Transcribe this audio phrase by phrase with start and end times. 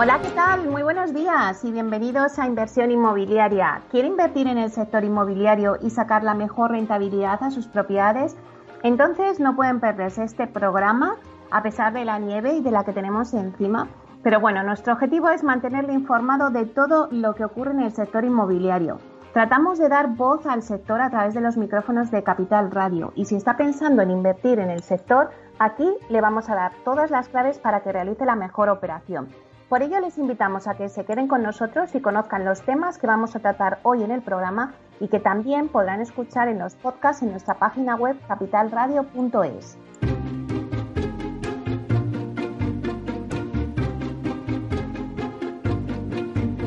[0.00, 0.68] Hola, ¿qué tal?
[0.70, 3.82] Muy buenos días y bienvenidos a Inversión Inmobiliaria.
[3.90, 8.36] ¿Quiere invertir en el sector inmobiliario y sacar la mejor rentabilidad a sus propiedades?
[8.84, 11.16] Entonces no pueden perderse este programa
[11.50, 13.88] a pesar de la nieve y de la que tenemos encima.
[14.22, 18.24] Pero bueno, nuestro objetivo es mantenerle informado de todo lo que ocurre en el sector
[18.24, 19.00] inmobiliario.
[19.32, 23.24] Tratamos de dar voz al sector a través de los micrófonos de Capital Radio y
[23.24, 27.28] si está pensando en invertir en el sector, aquí le vamos a dar todas las
[27.28, 29.26] claves para que realice la mejor operación.
[29.68, 33.06] Por ello les invitamos a que se queden con nosotros y conozcan los temas que
[33.06, 37.22] vamos a tratar hoy en el programa y que también podrán escuchar en los podcasts
[37.22, 39.76] en nuestra página web capitalradio.es.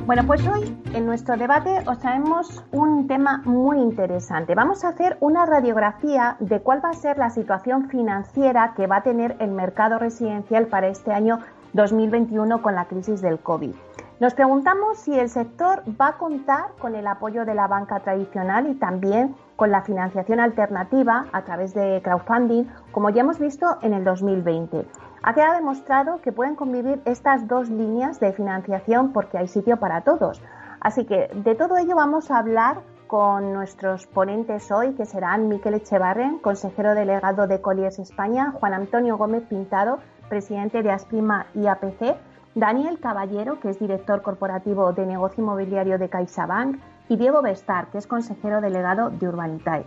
[0.05, 4.53] Bueno, pues hoy en nuestro debate os traemos un tema muy interesante.
[4.53, 8.97] Vamos a hacer una radiografía de cuál va a ser la situación financiera que va
[8.97, 11.39] a tener el mercado residencial para este año
[11.73, 13.73] 2021 con la crisis del COVID.
[14.19, 18.67] Nos preguntamos si el sector va a contar con el apoyo de la banca tradicional
[18.67, 23.93] y también con la financiación alternativa a través de crowdfunding, como ya hemos visto en
[23.93, 24.87] el 2020.
[25.23, 30.01] Ha quedado demostrado que pueden convivir estas dos líneas de financiación porque hay sitio para
[30.01, 30.41] todos.
[30.79, 35.73] Así que de todo ello vamos a hablar con nuestros ponentes hoy, que serán Miquel
[35.73, 39.99] Echevarren, consejero delegado de Colliers España, Juan Antonio Gómez Pintado,
[40.31, 42.15] presidente de Asprima y APC,
[42.55, 47.97] Daniel Caballero, que es director corporativo de negocio inmobiliario de CaixaBank, y Diego Bestar, que
[47.97, 49.85] es consejero delegado de Urbanitae.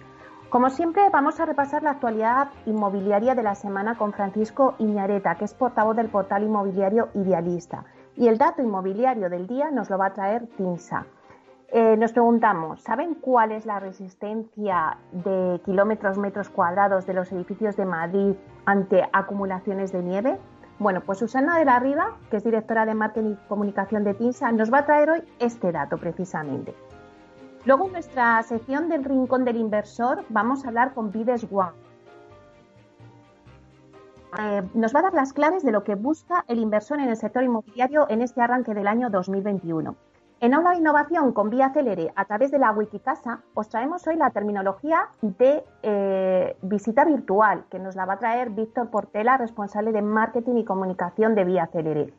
[0.51, 5.47] Como siempre, vamos a repasar la actualidad inmobiliaria de la semana con Francisco Iñareta, que
[5.47, 7.87] es portavoz del portal inmobiliario Idealista.
[8.15, 11.07] Y el dato inmobiliario del día nos lo va a traer TINSA.
[11.77, 17.77] Eh, nos preguntamos, ¿saben cuál es la resistencia de kilómetros metros cuadrados de los edificios
[17.77, 20.39] de Madrid ante acumulaciones de nieve?
[20.79, 24.53] Bueno, pues Susana de la Riva, que es directora de Marketing y Comunicación de TINSA,
[24.53, 26.77] nos va a traer hoy este dato precisamente.
[27.65, 31.73] Luego en nuestra sección del Rincón del Inversor vamos a hablar con Vides One.
[34.39, 37.17] Eh, nos va a dar las claves de lo que busca el inversor en el
[37.17, 39.97] sector inmobiliario en este arranque del año 2021.
[40.45, 44.29] En Aula Innovación con Vía Celere a través de la Wikicasa os traemos hoy la
[44.29, 50.03] terminología de eh, visita virtual que nos la va a traer Víctor Portela, responsable de
[50.03, 52.13] marketing y comunicación de Vía Celere.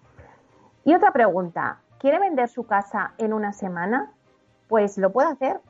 [0.85, 4.11] Y otra pregunta, ¿quiere vender su casa en una semana?
[4.69, 5.61] Pues lo puede hacer.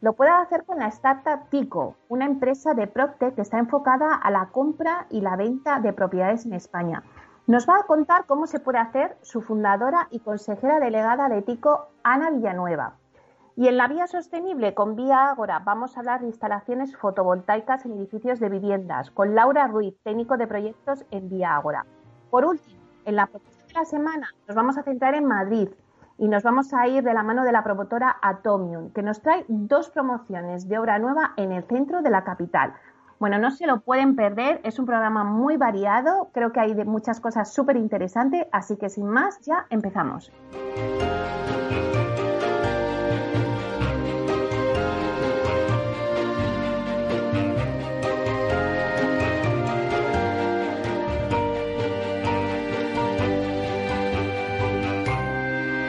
[0.00, 4.30] Lo puede hacer con la startup Pico, una empresa de Procte que está enfocada a
[4.30, 7.02] la compra y la venta de propiedades en España.
[7.46, 11.88] Nos va a contar cómo se puede hacer su fundadora y consejera delegada de TICO,
[12.02, 12.94] Ana Villanueva.
[13.54, 17.92] Y en la vía sostenible con Vía Ágora vamos a hablar de instalaciones fotovoltaicas en
[17.92, 21.84] edificios de viviendas con Laura Ruiz, técnico de proyectos en Vía Ágora.
[22.30, 25.68] Por último, en la próxima semana nos vamos a centrar en Madrid
[26.16, 29.44] y nos vamos a ir de la mano de la promotora Atomium, que nos trae
[29.48, 32.72] dos promociones de obra nueva en el centro de la capital.
[33.24, 37.20] Bueno, no se lo pueden perder, es un programa muy variado, creo que hay muchas
[37.20, 40.30] cosas súper interesantes, así que sin más, ya empezamos.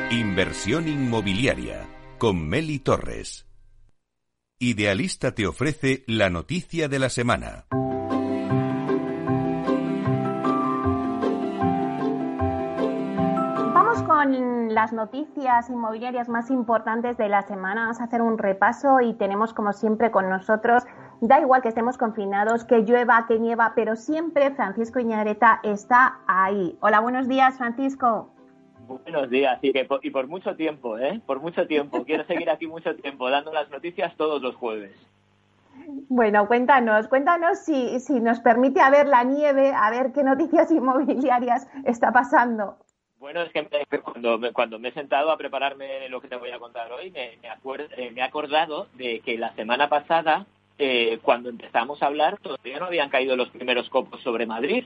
[0.10, 1.86] Inversión inmobiliaria
[2.18, 3.46] con Meli Torres.
[4.58, 7.66] Idealista te ofrece la noticia de la semana.
[13.74, 17.82] Vamos con las noticias inmobiliarias más importantes de la semana.
[17.82, 20.84] Vamos a hacer un repaso y tenemos como siempre con nosotros,
[21.20, 26.78] da igual que estemos confinados, que llueva, que nieva, pero siempre Francisco Iñareta está ahí.
[26.80, 28.35] Hola, buenos días, Francisco.
[28.88, 31.20] Buenos días, y, y por mucho tiempo, ¿eh?
[31.26, 32.04] Por mucho tiempo.
[32.06, 34.96] Quiero seguir aquí mucho tiempo, dando las noticias todos los jueves.
[36.08, 40.72] Bueno, cuéntanos, cuéntanos si, si nos permite a ver la nieve, a ver qué noticias
[40.72, 42.78] inmobiliarias está pasando.
[43.18, 43.68] Bueno, es que
[44.02, 47.38] cuando, cuando me he sentado a prepararme lo que te voy a contar hoy, me,
[47.42, 47.50] me,
[47.98, 50.46] eh, he acordado de que la semana pasada,
[50.78, 54.86] eh, cuando empezamos a hablar, todavía no habían caído los primeros copos sobre Madrid.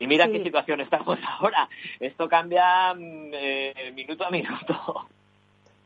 [0.00, 1.68] Y mira qué situación estamos ahora.
[2.00, 5.06] Esto cambia mm, eh, minuto a minuto.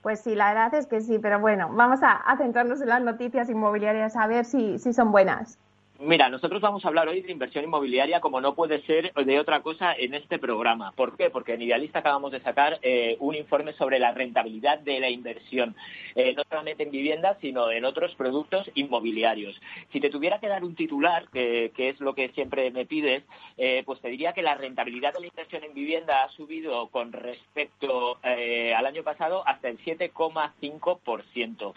[0.03, 3.49] Pues sí, la verdad es que sí, pero bueno, vamos a, centrarnos en las noticias
[3.49, 5.59] inmobiliarias a ver si, si son buenas.
[6.05, 9.63] Mira, nosotros vamos a hablar hoy de inversión inmobiliaria como no puede ser de otra
[9.63, 10.91] cosa en este programa.
[10.97, 11.31] ¿Por qué?
[11.31, 15.77] Porque en Idealista acabamos de sacar eh, un informe sobre la rentabilidad de la inversión,
[16.17, 19.61] eh, no solamente en viviendas, sino en otros productos inmobiliarios.
[19.93, 23.23] Si te tuviera que dar un titular, que, es lo que siempre me pides,
[23.57, 27.13] eh, pues te diría que la rentabilidad de la inversión en vivienda ha subido con
[27.13, 31.75] respecto al año pasado hasta el 7,5%.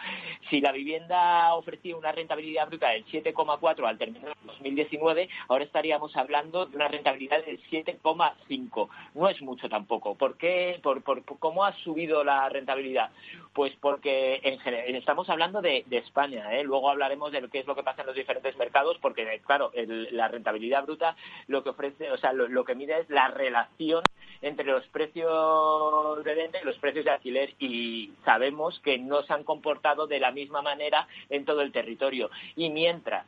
[0.50, 6.66] Si la vivienda ofrecía una rentabilidad bruta del 7,4 al en 2019, ahora estaríamos hablando
[6.66, 8.90] de una rentabilidad del 7,5.
[9.14, 10.16] No es mucho tampoco.
[10.16, 10.80] ¿Por qué?
[10.82, 11.04] Por,
[11.40, 13.12] ¿Cómo ha subido la rentabilidad?
[13.54, 16.54] Pues porque en general, estamos hablando de, España.
[16.54, 16.64] ¿eh?
[16.64, 19.72] Luego hablaremos de lo que es lo que pasa en los diferentes mercados, porque, claro,
[19.76, 21.16] la rentabilidad bruta
[21.48, 24.04] lo que ofrece, o sea, lo, que mide es la relación
[24.42, 29.34] entre los precios de venta y los precios de alquiler y sabemos que no se
[29.34, 32.30] han comportado de la misma manera en todo el territorio.
[32.56, 33.26] Y mientras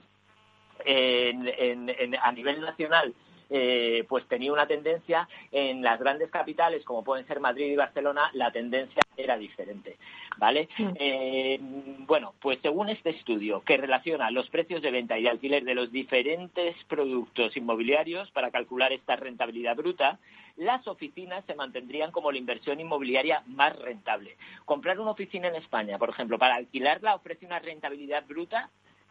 [0.85, 3.13] a nivel nacional
[3.49, 8.29] eh, pues tenía una tendencia en las grandes capitales como pueden ser Madrid y Barcelona
[8.33, 9.97] la tendencia era diferente
[10.37, 15.29] vale eh, bueno pues según este estudio que relaciona los precios de venta y de
[15.29, 20.19] alquiler de los diferentes productos inmobiliarios para calcular esta rentabilidad bruta
[20.57, 24.37] las oficinas se mantendrían como la inversión inmobiliaria más rentable.
[24.65, 28.69] Comprar una oficina en España por ejemplo para alquilarla ofrece una rentabilidad bruta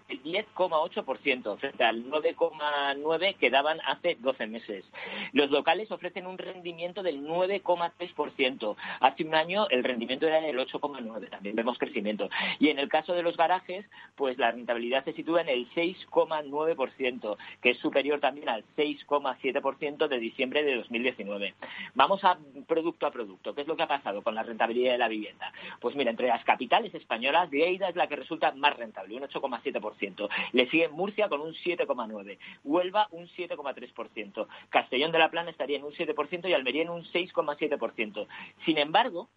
[0.08, 4.84] el 10,8% frente al 9,9% que daban hace 12 meses.
[5.32, 8.76] Los locales ofrecen un rendimiento del 9,3%.
[9.00, 11.30] Hace un año el rendimiento era del 8,9%.
[11.30, 12.28] También vemos crecimiento.
[12.58, 17.36] Y en el caso de los garajes, pues la rentabilidad se sitúa en el 6,9%,
[17.60, 21.54] que es superior también al 6,7% de diciembre de 2019.
[21.94, 23.54] Vamos a producto a producto.
[23.54, 25.52] ¿Qué es lo que ha pasado con la rentabilidad de la vivienda?
[25.80, 29.95] Pues mira, entre las capitales españolas, Lleida es la que resulta más rentable, un 8,7%.
[30.52, 35.84] Le sigue Murcia con un 7,9%, Huelva un 7,3%, Castellón de la Plana estaría en
[35.84, 38.26] un 7% y Almería en un 6,7%.
[38.64, 39.28] Sin embargo,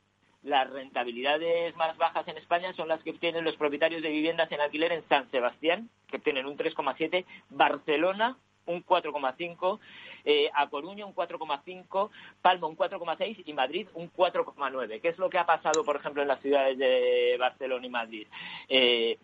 [0.43, 4.61] las rentabilidades más bajas en España son las que obtienen los propietarios de viviendas en
[4.61, 9.79] alquiler en San Sebastián, que obtienen un 3,7, Barcelona un 4,5,
[10.25, 12.09] eh, A Coruña un 4,5,
[12.41, 15.01] Palma un 4,6 y Madrid un 4,9.
[15.01, 18.27] ¿Qué es lo que ha pasado, por ejemplo, en las ciudades de Barcelona y Madrid?
[18.67, 19.17] Eh,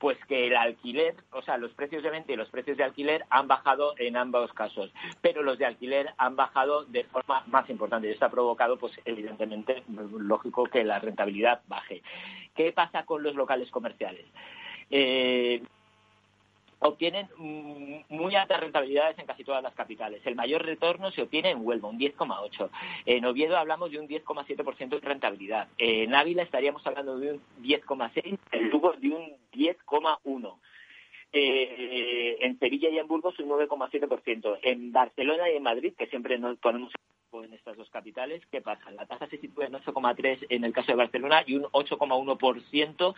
[0.00, 3.26] pues que el alquiler, o sea, los precios de venta y los precios de alquiler
[3.28, 8.08] han bajado en ambos casos, pero los de alquiler han bajado de forma más importante
[8.08, 9.84] y esto ha provocado, pues evidentemente,
[10.18, 12.02] lógico que la rentabilidad baje.
[12.56, 14.24] ¿Qué pasa con los locales comerciales?
[14.90, 15.62] Eh,
[16.80, 17.28] obtienen
[18.08, 20.22] muy altas rentabilidades en casi todas las capitales.
[20.24, 22.70] El mayor retorno se obtiene en Huelva, un 10,8.
[23.06, 25.68] En Oviedo hablamos de un 10,7% de rentabilidad.
[25.78, 30.54] En Ávila estaríamos hablando de un 10,6, en Lugo de un 10,1.
[31.32, 34.58] Eh, en Sevilla y en Burgos un 9,7%.
[34.62, 36.92] En Barcelona y en Madrid, que siempre nos ponemos
[37.32, 38.90] en estas dos capitales, ¿qué pasa?
[38.90, 43.14] La tasa se sitúa en 8,3 en el caso de Barcelona y un 8,1%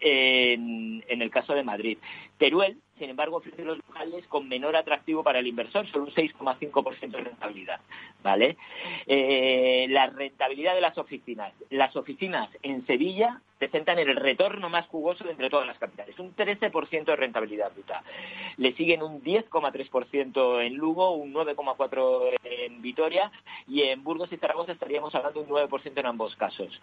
[0.00, 1.98] en, en el caso de Madrid.
[2.38, 7.10] Teruel, sin embargo, ofrece los locales con menor atractivo para el inversor, solo un 6,5%
[7.10, 7.80] de rentabilidad.
[8.22, 8.56] ¿vale?
[9.06, 11.52] Eh, la rentabilidad de las oficinas.
[11.70, 17.04] Las oficinas en Sevilla presentan el retorno más jugoso entre todas las capitales, un 13%
[17.04, 18.02] de rentabilidad bruta.
[18.56, 23.32] Le siguen un 10,3% en Lugo, un 9,4% en Vitoria
[23.66, 26.80] y en Burgos y Zaragoza estaríamos hablando de un 9% en ambos casos.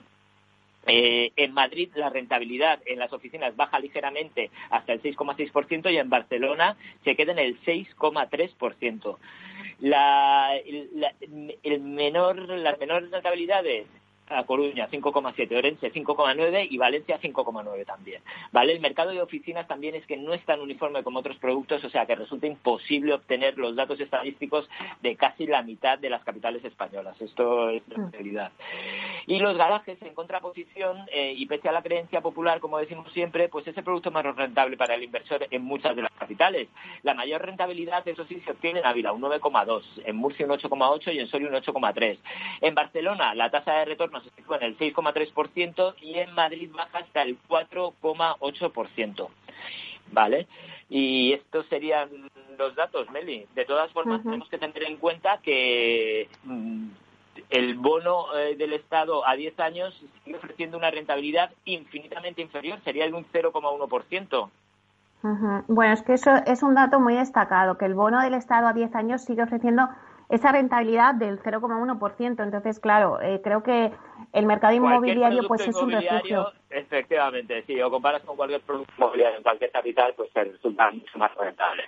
[0.88, 6.10] Eh, en Madrid la rentabilidad en las oficinas baja ligeramente hasta el 6,6% y en
[6.10, 9.18] Barcelona se queda en el 6,3%.
[9.80, 10.52] La,
[11.64, 13.88] el menor, las menores rentabilidades
[14.28, 18.22] a Coruña 5,7, Orense 5,9 y Valencia 5,9 también.
[18.52, 18.74] ¿Vale?
[18.74, 21.90] El mercado de oficinas también es que no es tan uniforme como otros productos, o
[21.90, 24.68] sea que resulta imposible obtener los datos estadísticos
[25.02, 27.20] de casi la mitad de las capitales españolas.
[27.22, 28.12] Esto es la mm.
[28.12, 28.52] realidad.
[29.28, 33.50] Y los garajes en contraposición, eh, y pese a la creencia popular, como decimos siempre,
[33.50, 36.68] pues es el producto más rentable para el inversor en muchas de las capitales.
[37.04, 41.14] La mayor rentabilidad, eso sí, se obtiene en Ávila, un 9,2, en Murcia un 8,8
[41.14, 42.18] y en Soria un 8,3.
[42.62, 47.00] En Barcelona, la tasa de retorno se sitúa en el 6,3% y en Madrid baja
[47.00, 49.28] hasta el 4,8%.
[50.12, 50.48] ¿Vale?
[50.90, 52.10] Y estos serían
[52.58, 53.46] los datos, Meli.
[53.56, 56.88] De todas formas, tenemos que tener en cuenta que mm,
[57.50, 63.06] el bono eh, del Estado a 10 años sigue ofreciendo una rentabilidad infinitamente inferior, sería
[63.06, 64.50] de un 0,1%.
[65.68, 68.74] Bueno, es que eso es un dato muy destacado, que el bono del Estado a
[68.74, 69.90] 10 años sigue ofreciendo
[70.30, 72.44] esa rentabilidad del 0,1%.
[72.44, 73.92] Entonces, claro, eh, creo que
[74.34, 76.52] el mercado inmobiliario pues es un refugio.
[76.70, 81.34] Efectivamente, si o comparas con cualquier producto inmobiliario en cualquier capital, pues resulta mucho más
[81.36, 81.84] rentable.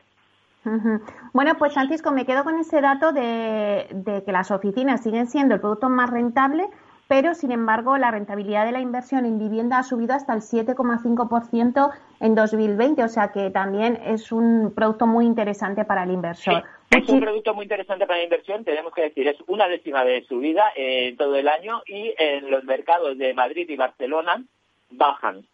[1.32, 5.56] Bueno, pues Francisco, me quedo con ese dato de, de que las oficinas siguen siendo
[5.56, 6.70] el producto más rentable
[7.08, 11.92] pero sin embargo la rentabilidad de la inversión en vivienda ha subido hasta el 7,5%
[12.20, 16.64] en 2020, o sea que también es un producto muy interesante para el inversor.
[16.90, 20.24] Es un producto muy interesante para la inversión, tenemos que decir, es una décima de
[20.24, 24.44] subida en todo el año y en los mercados de Madrid y Barcelona
[24.92, 25.46] bajan.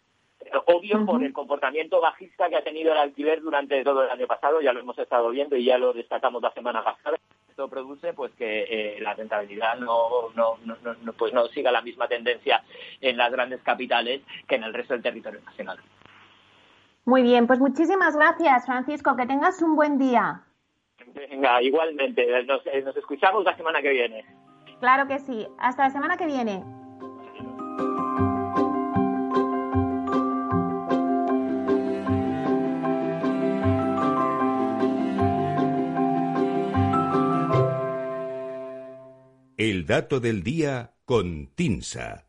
[0.66, 4.60] Obvio por el comportamiento bajista que ha tenido el alquiler durante todo el año pasado,
[4.60, 7.18] ya lo hemos estado viendo y ya lo destacamos la semana pasada
[7.54, 12.08] esto produce pues que eh, la rentabilidad no, no, no, pues no siga la misma
[12.08, 12.64] tendencia
[13.00, 15.78] en las grandes capitales que en el resto del territorio nacional.
[17.04, 19.14] Muy bien, pues muchísimas gracias, Francisco.
[19.14, 20.42] Que tengas un buen día.
[21.14, 22.26] Venga, igualmente.
[22.44, 24.24] Nos, eh, nos escuchamos la semana que viene.
[24.80, 25.46] Claro que sí.
[25.58, 26.62] Hasta la semana que viene.
[39.56, 42.26] El dato del día con Tinsa.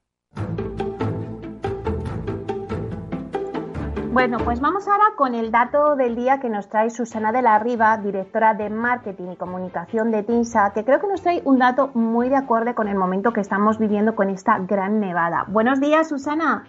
[4.15, 7.59] Bueno, pues vamos ahora con el dato del día que nos trae Susana de la
[7.59, 11.89] Riva, directora de Marketing y Comunicación de TINSA, que creo que nos trae un dato
[11.93, 15.43] muy de acuerdo con el momento que estamos viviendo con esta gran nevada.
[15.49, 16.65] Buenos días, Susana.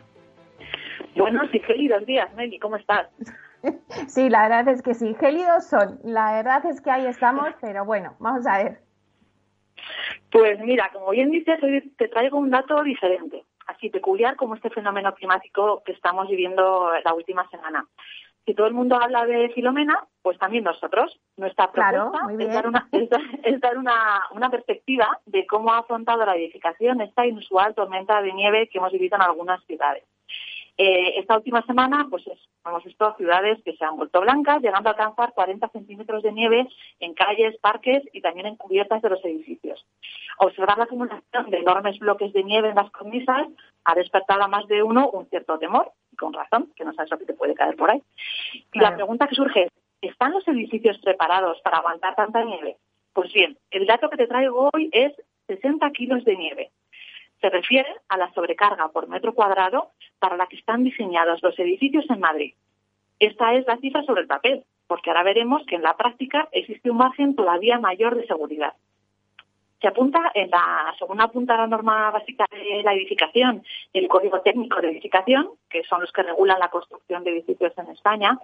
[1.15, 3.07] Buenos y gélidos días, Meli, ¿cómo estás?
[4.09, 6.01] sí, la verdad es que sí, gélidos son.
[6.03, 8.81] La verdad es que ahí estamos, pero bueno, vamos a ver.
[10.33, 14.71] Pues mira, como bien dices, hoy te traigo un dato diferente, así peculiar como este
[14.71, 17.87] fenómeno climático que estamos viviendo la última semana.
[18.45, 21.19] Si todo el mundo habla de Filomena, pues también nosotros.
[21.37, 26.37] Nuestra propuesta es dar, una, es dar una, una, perspectiva de cómo ha afrontado la
[26.37, 30.05] edificación esta inusual tormenta de nieve que hemos vivido en algunas ciudades.
[30.79, 32.25] Eh, esta última semana, pues
[32.67, 36.69] hemos visto ciudades que se han vuelto blancas, llegando a alcanzar 40 centímetros de nieve
[37.01, 39.87] en calles, parques y también en cubiertas de los edificios.
[40.39, 43.49] Observar la acumulación de enormes bloques de nieve en las cornisas
[43.85, 47.11] ha despertado a más de uno un cierto temor, y con razón, que no sabes
[47.11, 48.03] lo que te puede caer por ahí.
[48.73, 52.77] Y la pregunta que surge es, ¿están los edificios preparados para aguantar tanta nieve?
[53.15, 55.15] Pues bien, el dato que te traigo hoy es
[55.47, 56.71] 60 kilos de nieve
[57.41, 62.05] se refiere a la sobrecarga por metro cuadrado para la que están diseñados los edificios
[62.11, 62.55] en Madrid.
[63.19, 66.91] Esta es la cifra sobre el papel, porque ahora veremos que en la práctica existe
[66.91, 68.75] un margen todavía mayor de seguridad.
[69.81, 73.63] Se apunta en la, según apunta la norma básica de la edificación,
[73.93, 77.89] el Código Técnico de Edificación, que son los que regulan la construcción de edificios en
[77.89, 78.39] España,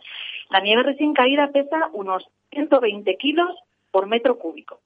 [0.50, 3.58] la nieve recién caída pesa unos 120 kilos
[3.90, 4.80] por metro cúbico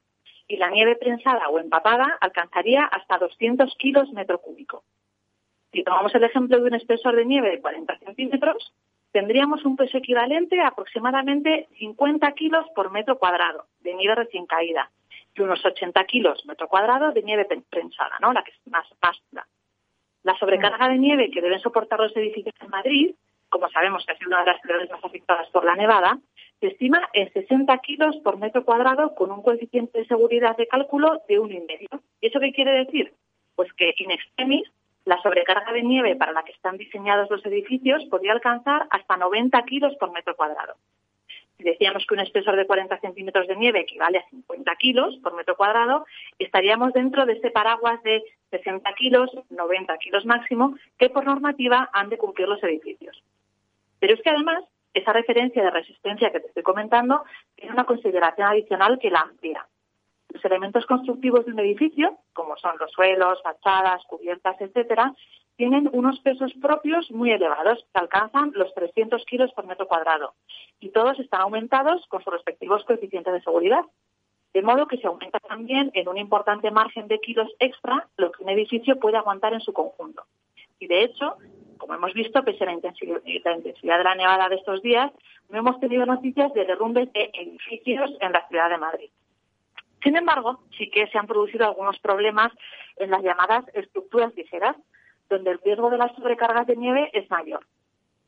[0.49, 4.85] y la nieve prensada o empapada alcanzaría hasta 200 kilos metro cúbico.
[5.73, 8.73] Si tomamos el ejemplo de un espesor de nieve de 40 centímetros,
[9.13, 14.91] tendríamos un peso equivalente a aproximadamente 50 kilos por metro cuadrado de nieve recién caída
[15.35, 18.33] y unos 80 kilos metro cuadrado de nieve prensada, ¿no?
[18.33, 19.19] la que es más, más
[20.23, 23.15] La sobrecarga de nieve que deben soportar los edificios en Madrid,
[23.49, 26.19] como sabemos que ha sido una de las ciudades más afectadas por la nevada,
[26.61, 31.23] se estima en 60 kilos por metro cuadrado con un coeficiente de seguridad de cálculo
[31.29, 32.01] de 1,5.
[32.21, 33.13] ¿Y eso qué quiere decir?
[33.55, 34.71] Pues que in extremis
[35.05, 39.63] la sobrecarga de nieve para la que están diseñados los edificios podría alcanzar hasta 90
[39.65, 40.75] kilos por metro cuadrado.
[41.57, 45.35] Si decíamos que un espesor de 40 centímetros de nieve equivale a 50 kilos por
[45.35, 46.05] metro cuadrado,
[46.39, 52.11] estaríamos dentro de ese paraguas de 60 kilos, 90 kilos máximo, que por normativa han
[52.11, 53.23] de cumplir los edificios.
[53.99, 57.25] Pero es que además esa referencia de resistencia que te estoy comentando
[57.55, 59.67] tiene una consideración adicional que la amplía.
[60.33, 65.15] Los elementos constructivos de un edificio, como son los suelos, fachadas, cubiertas, etcétera,
[65.57, 70.35] tienen unos pesos propios muy elevados que alcanzan los 300 kilos por metro cuadrado
[70.81, 73.85] y todos están aumentados con sus respectivos coeficientes de seguridad.
[74.53, 78.43] De modo que se aumenta también en un importante margen de kilos extra lo que
[78.43, 80.25] un edificio puede aguantar en su conjunto.
[80.79, 81.37] Y de hecho,
[81.79, 85.13] como hemos visto, pese a la intensidad, de la nevada de estos días,
[85.49, 89.11] no hemos tenido noticias de derrumbes de edificios en la ciudad de Madrid.
[90.03, 92.53] Sin embargo, sí que se han producido algunos problemas
[92.97, 94.77] en las llamadas estructuras ligeras,
[95.29, 97.67] donde el riesgo de las sobrecargas de nieve es mayor.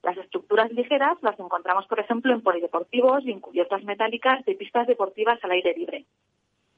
[0.03, 4.87] Las estructuras ligeras las encontramos, por ejemplo, en polideportivos y en cubiertas metálicas de pistas
[4.87, 6.07] deportivas al aire libre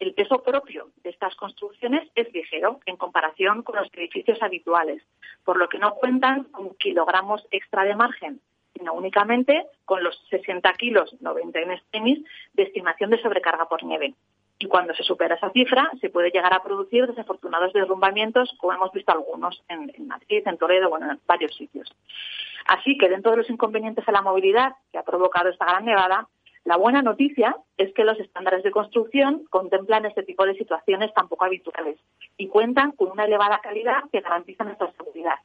[0.00, 5.02] el peso propio de estas construcciones es ligero en comparación con los edificios habituales,
[5.50, 8.40] por lo que no cuentan con kilogramos extra de margen,
[8.72, 14.14] sino únicamente con los 60 kilos, 90 en extremis, de estimación de sobrecarga por nieve.
[14.60, 18.92] y cuando se supera esa cifra se puede llegar a producir desafortunados derrumbamientos, como hemos
[18.92, 21.92] visto algunos en, Madrid, en Toledo, bueno, en varios sitios.
[22.68, 26.28] Así que dentro de los inconvenientes a la movilidad que ha provocado esta gran nevada,
[26.64, 31.28] la buena noticia es que los estándares de construcción contemplan este tipo de situaciones tan
[31.28, 31.98] poco habituales
[32.36, 35.36] y cuentan con una elevada calidad que garantiza nuestra seguridad.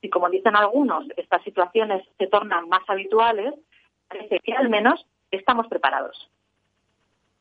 [0.00, 3.54] Y como dicen algunos, estas situaciones se tornan más habituales,
[4.08, 6.30] parece que al menos estamos preparados.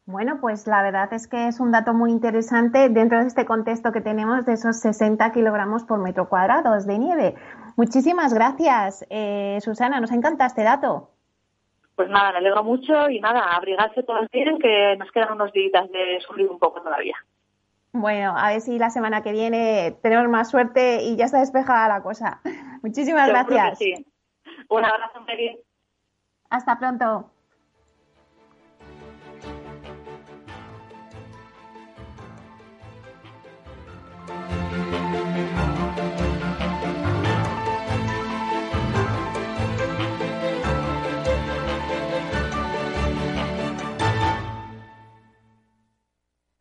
[0.07, 3.91] Bueno, pues la verdad es que es un dato muy interesante dentro de este contexto
[3.91, 7.35] que tenemos de esos 60 kilogramos por metro cuadrado de nieve.
[7.75, 10.00] Muchísimas gracias, eh, Susana.
[10.00, 11.14] Nos encanta este dato.
[11.95, 15.71] Pues nada, me alegro mucho y nada, abrigarse todos bien, que nos quedan unos días
[15.91, 17.15] de sufrir un poco todavía.
[17.93, 21.87] Bueno, a ver si la semana que viene tenemos más suerte y ya está despejada
[21.87, 22.41] la cosa.
[22.83, 23.77] Muchísimas gracias.
[23.77, 24.05] Sí.
[24.69, 25.57] Un abrazo, Mary.
[26.49, 27.31] Hasta pronto.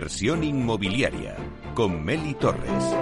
[0.00, 1.36] Inversión inmobiliaria
[1.74, 2.96] con Meli Torres.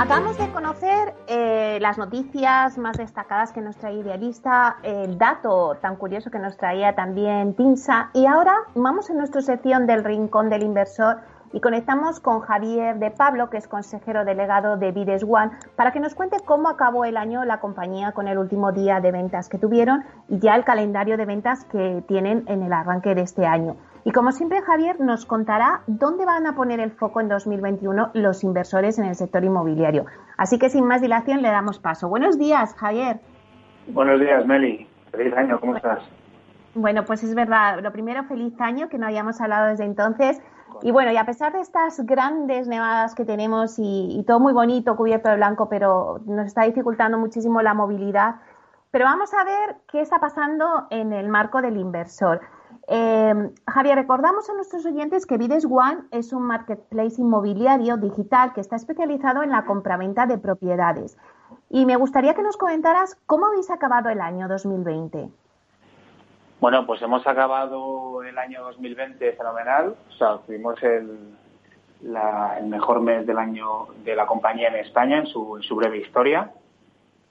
[0.00, 5.94] Acabamos de conocer eh, las noticias más destacadas que nos trae Idealista, el dato tan
[5.94, 10.64] curioso que nos traía también Pinsa y ahora vamos en nuestra sección del Rincón del
[10.64, 11.20] Inversor
[11.52, 16.00] y conectamos con Javier de Pablo, que es consejero delegado de Vides One, para que
[16.00, 19.58] nos cuente cómo acabó el año la compañía con el último día de ventas que
[19.58, 23.76] tuvieron y ya el calendario de ventas que tienen en el arranque de este año.
[24.04, 28.44] Y como siempre, Javier nos contará dónde van a poner el foco en 2021 los
[28.44, 30.06] inversores en el sector inmobiliario.
[30.36, 32.08] Así que sin más dilación le damos paso.
[32.08, 33.20] Buenos días, Javier.
[33.88, 34.86] Buenos días, Meli.
[35.10, 35.98] Feliz año, ¿cómo estás?
[36.74, 37.80] Bueno, pues es verdad.
[37.82, 40.40] Lo primero, feliz año, que no habíamos hablado desde entonces.
[40.82, 44.96] Y bueno, y a pesar de estas grandes nevadas que tenemos y, todo muy bonito,
[44.96, 48.36] cubierto de blanco, pero nos está dificultando muchísimo la movilidad.
[48.90, 52.40] Pero vamos a ver qué está pasando en el marco del inversor.
[52.88, 58.60] Eh, Javier, recordamos a nuestros oyentes que Vides One es un marketplace inmobiliario digital que
[58.60, 61.16] está especializado en la compraventa de propiedades.
[61.68, 65.30] Y me gustaría que nos comentaras cómo habéis acabado el año 2020.
[66.60, 69.96] Bueno, pues hemos acabado el año 2020 fenomenal.
[70.10, 71.18] O sea, tuvimos el,
[72.64, 76.52] mejor mes del año de la compañía en España en su, breve historia.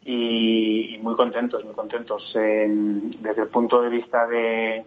[0.04, 2.32] Y, muy contentos, muy contentos.
[2.34, 4.84] desde el punto de vista de,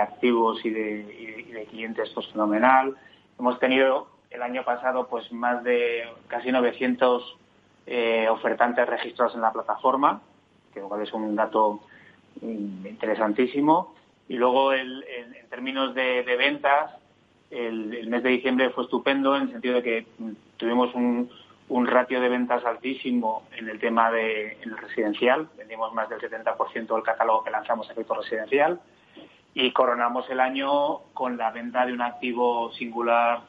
[0.00, 2.96] activos y de, clientes, pues fenomenal.
[3.38, 7.36] Hemos tenido el año pasado pues más de casi 900
[7.86, 10.20] eh, ofertantes registrados en la plataforma,
[10.74, 11.78] que es un dato
[12.42, 13.94] interesantísimo.
[14.28, 16.92] Y luego, el, en, términos de, ventas,
[17.50, 20.06] el, mes de diciembre fue estupendo en el sentido de que
[20.56, 21.30] tuvimos un,
[21.86, 25.48] ratio de ventas altísimo en el tema de el residencial.
[25.56, 28.80] Vendimos más del 70% del catálogo que lanzamos en efecto residencial.
[29.54, 33.40] Y coronamos el año con la venta de un activo singular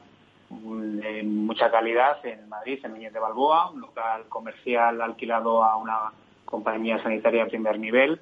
[0.48, 6.12] de mucha calidad en Madrid, en Núñez de Balboa, un local comercial alquilado a una
[6.44, 8.20] compañía sanitaria de primer nivel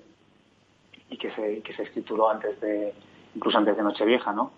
[1.11, 2.94] y que se, que se escrituró antes de,
[3.35, 4.53] incluso antes de Nochevieja, ¿no?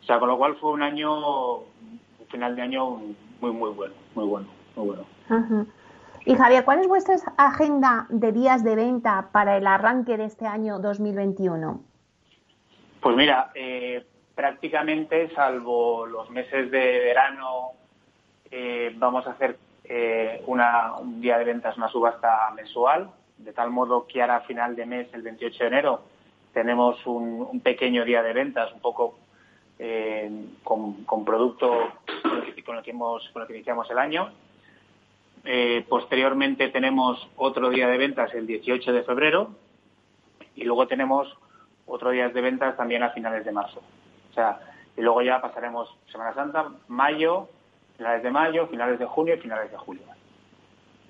[0.00, 3.00] O sea, con lo cual fue un año, un final de año
[3.40, 5.66] muy, muy bueno, muy bueno, muy bueno.
[6.26, 10.46] Y Javier, ¿cuál es vuestra agenda de días de venta para el arranque de este
[10.46, 11.80] año 2021?
[13.00, 17.72] Pues mira, eh, prácticamente, salvo los meses de verano,
[18.50, 23.70] eh, vamos a hacer eh, una, un día de ventas, una subasta mensual, de tal
[23.70, 26.02] modo que ahora a final de mes, el 28 de enero,
[26.52, 29.18] tenemos un, pequeño día de ventas, un poco
[29.78, 30.30] eh,
[30.62, 31.70] con, producto
[32.64, 34.30] con el, que hemos, con el que iniciamos el año.
[35.44, 39.50] Eh, posteriormente tenemos otro día de ventas el 18 de febrero
[40.54, 41.36] y luego tenemos
[41.86, 43.82] otro día de ventas también a finales de marzo.
[44.30, 44.58] O sea,
[44.96, 47.48] y luego ya pasaremos Semana Santa, mayo,
[47.96, 50.02] finales de mayo, finales de junio y finales de julio.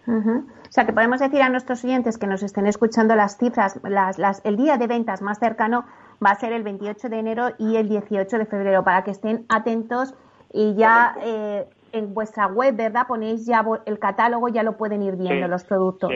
[0.06, 4.44] O sea, que podemos decir a nuestros oyentes que nos estén escuchando las cifras, las,
[4.44, 5.86] el día de ventas más cercano
[6.24, 9.46] va a ser el 28 de enero y el 18 de febrero, para que estén
[9.48, 10.14] atentos
[10.52, 13.06] y ya eh, en vuestra web, ¿verdad?
[13.06, 16.12] Ponéis ya el catálogo, ya lo pueden ir viendo los productos.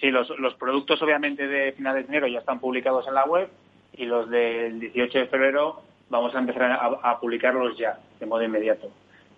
[0.00, 3.48] Sí, los, los productos obviamente de finales de enero ya están publicados en la web
[3.94, 8.90] y los del 18 de febrero vamos a empezar a, publicarlos ya, de modo inmediato.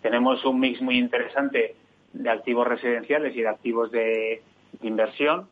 [0.02, 1.74] Tenemos un mix muy interesante
[2.12, 4.42] de activos residenciales y de activos de,
[4.82, 5.48] inversión.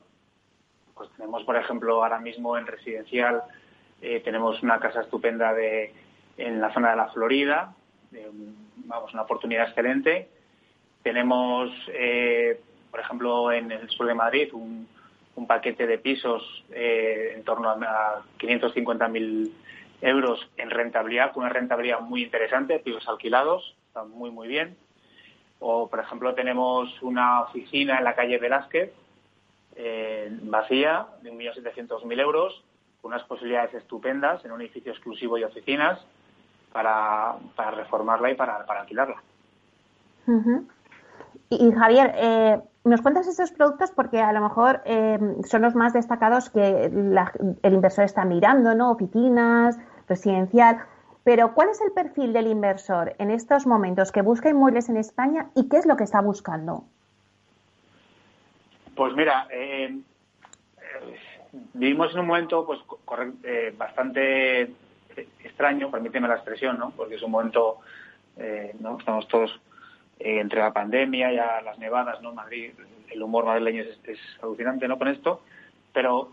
[0.94, 3.42] Pues tenemos, por ejemplo, ahora mismo en residencial
[4.00, 5.92] eh, tenemos una casa estupenda de,
[6.36, 7.74] en la zona de la Florida,
[8.76, 10.28] vamos, una oportunidad excelente.
[11.02, 14.86] Tenemos, eh, por ejemplo, en el sur de Madrid un,
[15.36, 19.50] un paquete de pisos eh, en torno a 550.000
[20.00, 24.76] euros en rentabilidad, con una rentabilidad muy interesante, pisos alquilados, están muy, muy bien.
[25.60, 28.92] O, por ejemplo, tenemos una oficina en la calle Velázquez,
[29.76, 32.64] eh, vacía, de 1.700.000 euros,
[33.00, 36.00] con unas posibilidades estupendas en un edificio exclusivo y oficinas
[36.72, 39.22] para, para reformarla y para, para alquilarla.
[41.50, 45.92] y, Javier, eh, nos cuentas estos productos porque a lo mejor eh, son los más
[45.92, 46.84] destacados que
[47.62, 48.90] el inversor está mirando, ¿no?
[48.90, 50.78] Oficinas, residencial.
[51.26, 55.50] Pero, ¿cuál es el perfil del inversor en estos momentos que busca inmuebles en España
[55.56, 56.84] y qué es lo que está buscando?
[58.94, 59.98] Pues mira, eh,
[61.74, 62.78] vivimos en un momento pues
[63.42, 64.70] eh, bastante
[65.42, 66.92] extraño, permíteme la expresión, ¿no?
[66.92, 67.80] Porque es un momento,
[68.78, 68.96] ¿no?
[68.96, 69.50] Estamos todos
[70.20, 72.34] eh, entre la pandemia y las nevadas, ¿no?
[72.34, 72.70] Madrid,
[73.10, 74.96] el humor madrileño es, alucinante, ¿no?
[74.96, 75.42] Con esto,
[75.92, 76.30] pero,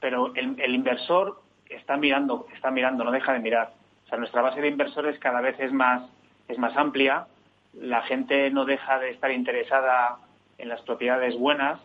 [0.00, 3.79] pero el, inversor está mirando, está mirando, no deja de mirar.
[4.10, 6.02] Sea, nuestra base de inversores cada vez es más,
[6.48, 7.26] es más amplia.
[7.74, 10.18] La gente no deja de estar interesada
[10.58, 11.80] en las propiedades buenas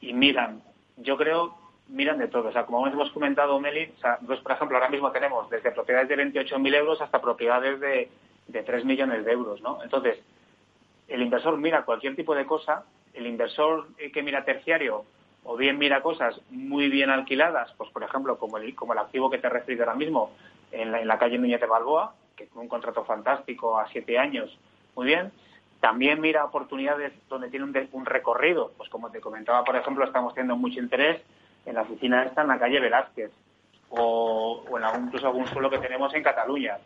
[0.00, 0.62] y miran.
[0.96, 2.48] Yo creo miran de todo.
[2.48, 3.92] O sea, como hemos comentado, Meli,
[4.26, 8.08] pues, por ejemplo, ahora mismo tenemos desde propiedades de 28.000 euros hasta propiedades de,
[8.46, 9.82] de 3 millones de euros, ¿no?
[9.82, 10.18] Entonces,
[11.08, 15.04] el inversor mira cualquier tipo de cosa, el inversor que mira terciario
[15.44, 19.30] o bien mira cosas muy bien alquiladas, pues por ejemplo, como el, como el activo
[19.30, 20.32] que te he ahora mismo
[20.72, 24.18] en la, en la calle Núñez de Balboa, que con un contrato fantástico a siete
[24.18, 24.56] años,
[24.94, 25.32] muy bien.
[25.80, 30.34] También mira oportunidades donde tiene un, un recorrido, pues como te comentaba, por ejemplo, estamos
[30.34, 31.22] teniendo mucho interés
[31.66, 33.30] en la oficina esta en la calle Velázquez
[33.90, 36.78] o, en algún, incluso algún suelo que tenemos en Cataluña.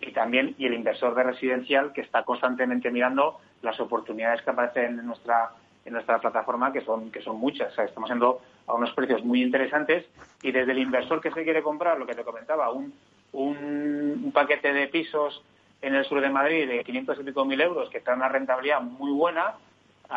[0.00, 4.98] Y también y el inversor de residencial que está constantemente mirando las oportunidades que aparecen
[4.98, 5.50] en nuestra
[5.84, 7.76] en nuestra plataforma que son que son muchas.
[7.76, 10.06] Estamos yendo a unos precios muy interesantes
[10.42, 12.92] y desde el inversor que se quiere comprar lo que te comentaba un,
[13.32, 15.42] un, paquete de pisos
[15.80, 18.28] en el sur de Madrid de 500 y pico mil euros que está en una
[18.28, 19.54] rentabilidad muy buena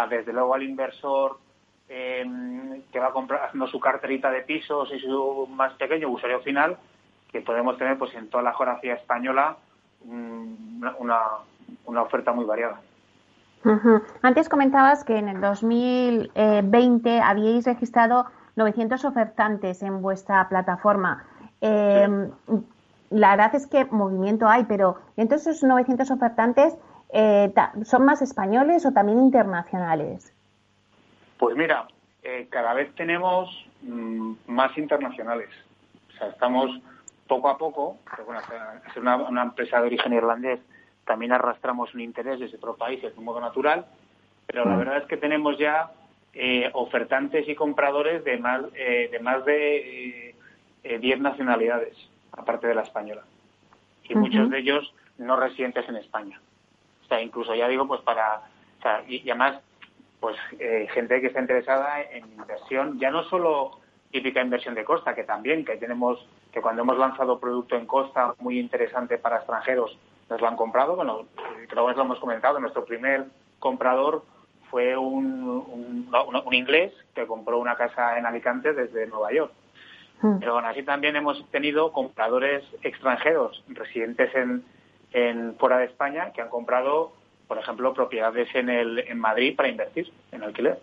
[0.09, 1.37] desde luego al inversor
[1.89, 2.25] eh,
[2.91, 6.77] que va a comprar haciendo su carterita de pisos y su más pequeño usuario final
[7.31, 9.57] que podemos tener pues en toda la geografía española
[10.05, 10.95] una,
[11.85, 12.81] una, oferta muy variada.
[14.21, 21.25] Antes comentabas que en el 2020 habíais registrado 900 ofertantes en vuestra plataforma.
[21.61, 22.31] Em,
[23.11, 26.75] la verdad es que movimiento hay, pero entre esos 900 ofertantes,
[27.13, 30.33] eh, ¿son más españoles o también internacionales?
[31.37, 31.87] Pues mira,
[32.23, 33.49] eh, cada vez tenemos
[33.81, 35.49] mm, más internacionales.
[36.09, 36.71] O sea, estamos
[37.27, 38.41] poco a poco, pero bueno,
[38.93, 40.59] ser una, empresa de origen irlandés,
[41.05, 43.85] también arrastramos un interés desde otro país, de un modo natural,
[44.47, 45.91] pero la verdad es que tenemos ya
[46.33, 50.35] eh, ofertantes y compradores de más, eh, de más de
[50.83, 51.95] 10 eh, nacionalidades,
[52.31, 53.23] aparte de la española.
[54.03, 56.41] Y muchos de ellos no residentes en España.
[57.05, 58.41] O sea, incluso ya digo, pues para,
[58.79, 59.61] o sea, y, además,
[60.19, 60.37] pues
[60.93, 63.79] gente que está interesada en inversión, ya no solo
[64.11, 68.35] típica inversión de costa, que también, que tenemos que cuando hemos lanzado producto en costa
[68.39, 69.97] muy interesante para extranjeros,
[70.29, 70.95] nos lo han comprado.
[70.95, 71.25] Bueno,
[71.67, 73.25] creo que lo hemos comentado, nuestro primer
[73.59, 74.23] comprador
[74.69, 79.51] fue un, un, inglés que compró una casa en Alicante desde Nueva York.
[80.21, 80.37] Hmm.
[80.39, 84.63] Pero bueno, así también hemos tenido compradores extranjeros residentes en,
[85.13, 87.11] en fuera de España que han comprado,
[87.47, 90.79] por ejemplo, propiedades en, el, en Madrid para invertir en alquiler.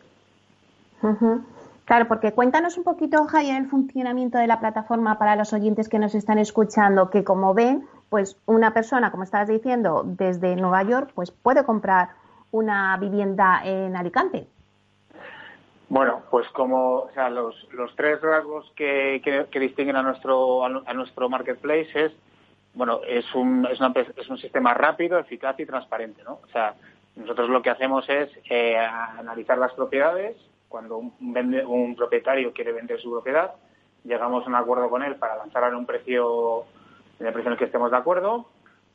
[1.84, 5.98] Claro, porque cuéntanos un poquito, Javier, el funcionamiento de la plataforma para los oyentes que
[5.98, 11.12] nos están escuchando, que como ven, pues una persona, como estabas diciendo, desde Nueva York,
[11.14, 12.10] pues puede comprar
[12.50, 14.48] una vivienda en Alicante.
[15.88, 21.28] Bueno, pues como o sea, los, los tres rasgos que, distinguen a nuestro, a nuestro
[21.28, 22.12] marketplace es,
[22.74, 26.40] bueno, es un, es, una, es un sistema rápido, eficaz y transparente, ¿no?
[26.44, 26.74] O sea,
[27.16, 30.36] nosotros lo que hacemos es eh, analizar las propiedades,
[30.68, 31.14] cuando un,
[31.66, 33.54] un propietario quiere vender su propiedad,
[34.04, 36.64] llegamos a un acuerdo con él para lanzar en un precio,
[37.18, 38.46] en el precio en el que estemos de acuerdo,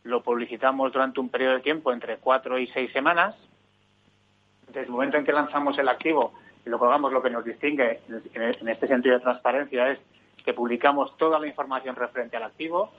[0.03, 3.35] lo publicitamos durante un periodo de tiempo entre cuatro y seis semanas.
[4.67, 6.33] Desde el momento en que lanzamos el activo
[6.65, 7.99] lo colgamos, lo que nos distingue
[8.33, 9.99] en este sentido de transparencia es
[10.43, 12.91] que publicamos toda la información referente al activo,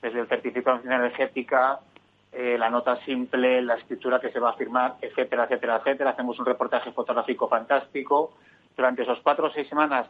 [0.00, 1.80] desde el certificado de energética,
[2.32, 6.10] eh, la nota simple, la escritura que se va a firmar, etcétera, etcétera, etcétera.
[6.10, 8.32] Hacemos un reportaje fotográfico fantástico.
[8.76, 10.06] Durante esos cuatro o seis semanas,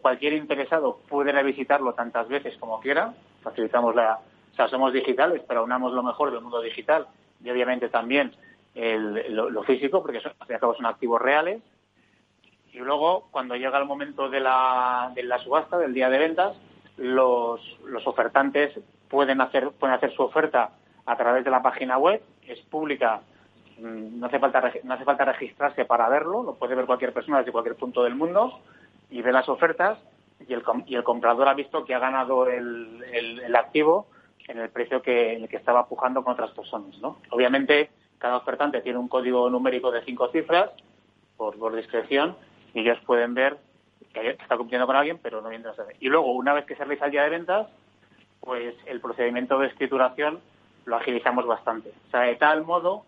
[0.00, 3.12] cualquier interesado puede revisitarlo tantas veces como quiera.
[3.42, 4.18] Facilitamos la,
[4.52, 7.06] o sea, somos digitales, pero aunamos lo mejor del mundo digital
[7.44, 8.32] y obviamente también
[8.74, 11.62] lo, físico, porque son, al son activos reales.
[12.72, 16.56] Y luego, cuando llega el momento de la, de la subasta, del día de ventas,
[16.96, 18.78] los, los ofertantes
[19.08, 20.70] pueden hacer, pueden hacer su oferta
[21.06, 23.22] a través de la página web, es pública,
[23.78, 27.38] mm, no hace falta, no hace falta registrarse para verlo, lo puede ver cualquier persona
[27.38, 28.60] desde cualquier punto del mundo
[29.10, 29.98] y ve las ofertas
[30.46, 34.08] y el, y el comprador ha visto que ha ganado el, el, activo
[34.46, 36.96] en el precio que, en el que estaba pujando con otras personas.
[36.98, 37.16] ¿no?
[37.30, 40.70] Obviamente, cada ofertante tiene un código numérico de cinco cifras
[41.36, 42.36] por, por discreción
[42.74, 43.58] y ellos pueden ver
[44.12, 45.76] que está cumpliendo con alguien, pero no mientras.
[46.00, 47.68] Y luego, una vez que se realiza el día de ventas,
[48.40, 50.40] pues el procedimiento de escrituración
[50.84, 51.92] lo agilizamos bastante.
[52.08, 53.04] O sea, de tal modo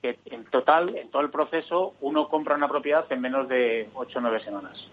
[0.00, 4.18] que en total, en todo el proceso, uno compra una propiedad en menos de ocho
[4.18, 4.88] o nueve semanas.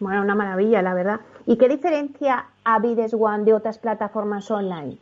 [0.00, 1.20] Bueno, una maravilla, la verdad.
[1.46, 4.96] ¿Y qué diferencia ha Bides One de otras plataformas online?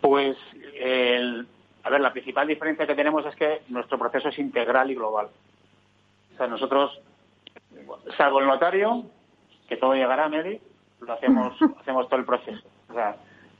[0.00, 0.36] Pues,
[1.82, 5.28] a ver, la principal diferencia que tenemos es que nuestro proceso es integral y global.
[6.34, 7.00] O sea, nosotros,
[8.16, 9.04] salvo el notario,
[9.68, 10.60] que todo llegará a Mary,
[11.00, 12.66] lo hacemos, hacemos todo el proceso.
[12.88, 13.16] O sea,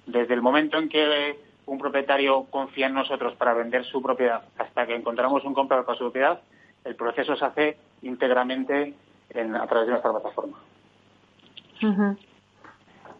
[0.06, 4.86] desde el momento en que un propietario confía en nosotros para vender su propiedad hasta
[4.86, 6.40] que encontramos un comprador para su propiedad,
[6.84, 8.94] el proceso se hace íntegramente
[9.34, 10.58] a través de nuestra plataforma.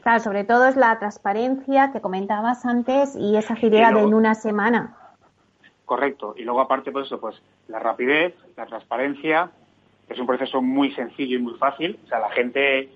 [0.03, 4.35] Claro, sobre todo es la transparencia que comentabas antes y esa agilidad de en una
[4.35, 4.97] semana.
[5.85, 6.35] Correcto.
[6.37, 9.51] Y luego, aparte, por eso, pues la rapidez, la transparencia,
[10.09, 11.99] es un proceso muy sencillo y muy fácil.
[12.05, 12.91] O sea, la gente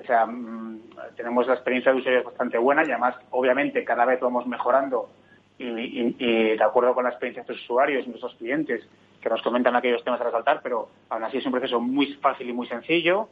[0.00, 0.80] o sea, mm,
[1.16, 5.08] tenemos la experiencia de usuarios bastante buena y además, obviamente, cada vez vamos mejorando
[5.56, 8.86] y, de acuerdo con la experiencia de nuestros usuarios y nuestros clientes
[9.20, 12.48] que nos comentan aquellos temas a resaltar, pero aún así es un proceso muy fácil
[12.48, 13.28] y muy sencillo.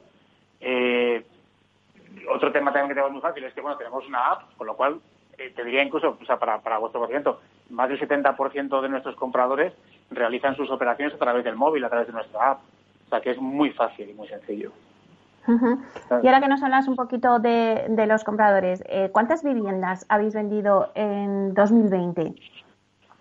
[0.60, 1.24] Eh,
[2.32, 4.76] otro tema también que tenemos muy fácil es que, bueno, tenemos una app, con lo
[4.76, 5.00] cual
[5.38, 9.16] eh, te diría incluso, o sea, para, para vuestro conocimiento, más del 70% de nuestros
[9.16, 9.72] compradores
[10.10, 12.60] realizan sus operaciones a través del móvil, a través de nuestra app.
[13.06, 14.72] O sea, que es muy fácil y muy sencillo.
[15.46, 20.92] Y ahora que nos hablas un poquito de, los compradores, eh, ¿cuántas viviendas habéis vendido
[20.94, 22.34] en 2020?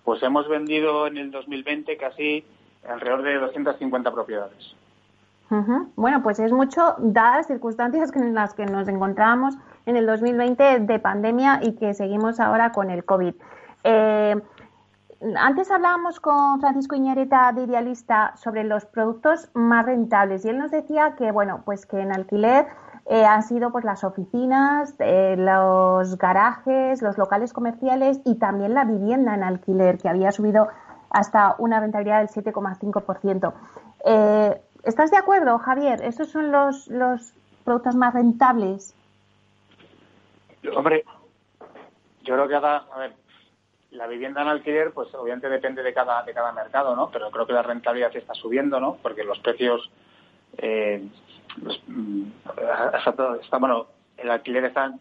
[0.03, 2.45] Pues hemos vendido en el 2020 casi
[2.87, 4.75] alrededor de 250 propiedades.
[5.95, 10.79] Bueno, pues es mucho dadas las circunstancias en las que nos encontrábamos en el 2020
[10.79, 13.33] de pandemia y que seguimos ahora con el COVID.
[13.83, 14.41] Eh,
[15.35, 20.71] antes hablábamos con Francisco Iñareta de Idealista sobre los productos más rentables y él nos
[20.71, 22.67] decía que, bueno, pues que en alquiler
[23.07, 28.85] eh, han sido pues las oficinas, eh, los garajes, los locales comerciales y también la
[28.85, 30.69] vivienda en alquiler, que había subido
[31.09, 33.53] hasta una rentabilidad del 7,5%.
[34.05, 36.01] Eh, ¿Estás de acuerdo, Javier?
[36.03, 38.95] ¿Esos son los, los productos más rentables?
[40.75, 41.03] Hombre,
[42.23, 43.13] yo creo que a ver,
[43.91, 47.09] la vivienda en alquiler, pues obviamente depende de cada, de cada mercado, ¿no?
[47.11, 48.97] Pero creo que la rentabilidad está subiendo, ¿no?
[49.01, 49.91] Porque los precios,
[50.57, 51.07] eh,
[51.87, 52.23] mm,
[53.43, 54.93] está, bueno, el alquiler está,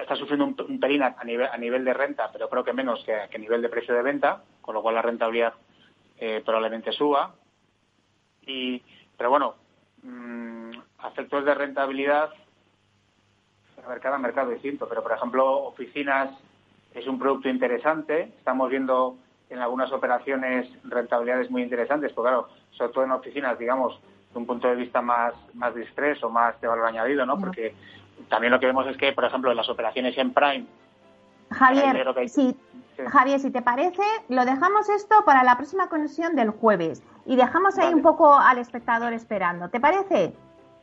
[0.00, 3.14] está sufriendo un, pelín a nivel, a nivel de renta, pero creo que menos que,
[3.14, 5.54] a nivel de precio de venta, con lo cual la rentabilidad
[6.18, 7.34] eh, probablemente suba.
[8.48, 8.82] Y,
[9.16, 9.54] pero bueno,
[10.02, 10.70] mmm,
[11.06, 12.30] efectos de rentabilidad,
[13.84, 16.30] a ver, cada mercado es distinto, pero por ejemplo, oficinas
[16.94, 18.32] es un producto interesante.
[18.38, 19.16] Estamos viendo
[19.50, 24.00] en algunas operaciones rentabilidades muy interesantes, porque claro, sobre todo en oficinas, digamos,
[24.32, 27.38] de un punto de vista más, más de estrés o más de valor añadido, ¿no?
[27.38, 27.74] Porque
[28.28, 30.66] también lo que vemos es que, por ejemplo, en las operaciones en Prime...
[31.50, 32.54] Javier, si,
[33.06, 37.78] Javier, si te parece, lo dejamos esto para la próxima conexión del jueves y dejamos
[37.78, 39.68] ahí un poco al espectador esperando.
[39.68, 40.32] ¿Te parece?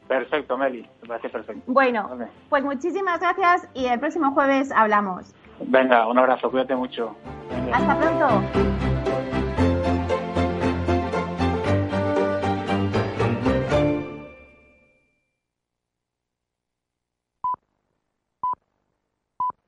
[0.08, 1.64] Perfecto, Meli, me parece perfecto.
[1.66, 2.08] Bueno,
[2.50, 5.34] pues muchísimas gracias y el próximo jueves hablamos.
[5.60, 7.16] Venga, un abrazo, cuídate mucho.
[7.74, 8.95] Hasta pronto.